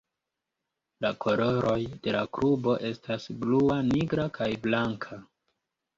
[1.05, 1.75] La koloroj
[2.07, 5.25] de la klubo estas blua, nigra kaj blanka.